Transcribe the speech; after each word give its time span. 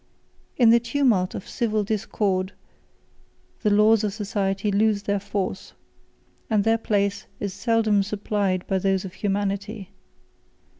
In 0.57 0.71
the 0.71 0.79
tumult 0.79 1.35
of 1.35 1.47
civil 1.47 1.83
discord, 1.83 2.53
the 3.61 3.69
laws 3.69 4.03
of 4.03 4.13
society 4.15 4.71
lose 4.71 5.03
their 5.03 5.19
force, 5.19 5.73
and 6.49 6.63
their 6.63 6.79
place 6.79 7.27
is 7.39 7.53
seldom 7.53 8.01
supplied 8.01 8.65
by 8.65 8.79
those 8.79 9.05
of 9.05 9.13
humanity. 9.13 9.91